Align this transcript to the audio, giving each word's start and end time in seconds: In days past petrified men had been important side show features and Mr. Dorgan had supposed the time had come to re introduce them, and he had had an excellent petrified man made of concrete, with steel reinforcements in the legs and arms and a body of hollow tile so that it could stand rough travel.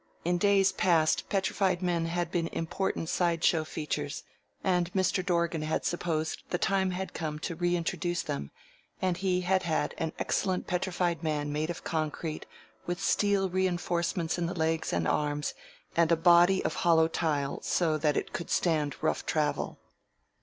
In 0.25 0.39
days 0.39 0.71
past 0.71 1.29
petrified 1.29 1.83
men 1.83 2.07
had 2.07 2.31
been 2.31 2.47
important 2.47 3.07
side 3.07 3.43
show 3.43 3.63
features 3.63 4.23
and 4.63 4.91
Mr. 4.93 5.23
Dorgan 5.23 5.61
had 5.61 5.85
supposed 5.85 6.41
the 6.49 6.57
time 6.57 6.89
had 6.89 7.13
come 7.13 7.37
to 7.37 7.53
re 7.55 7.75
introduce 7.75 8.23
them, 8.23 8.49
and 8.99 9.17
he 9.17 9.41
had 9.41 9.61
had 9.61 9.93
an 9.99 10.11
excellent 10.17 10.65
petrified 10.65 11.21
man 11.21 11.53
made 11.53 11.69
of 11.69 11.83
concrete, 11.83 12.47
with 12.87 12.99
steel 12.99 13.47
reinforcements 13.47 14.39
in 14.39 14.47
the 14.47 14.57
legs 14.57 14.91
and 14.91 15.07
arms 15.07 15.53
and 15.95 16.11
a 16.11 16.15
body 16.17 16.65
of 16.65 16.73
hollow 16.81 17.07
tile 17.07 17.61
so 17.61 17.95
that 17.99 18.17
it 18.17 18.33
could 18.33 18.49
stand 18.49 18.95
rough 19.03 19.23
travel. 19.27 19.77